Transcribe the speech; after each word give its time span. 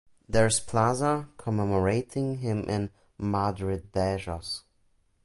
There 0.27 0.47
is 0.47 0.59
plaza 0.59 1.29
commemorating 1.37 2.39
him 2.39 2.63
in 2.63 2.89
Madridejos. 3.19 4.63